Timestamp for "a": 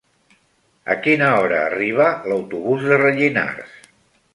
0.93-0.95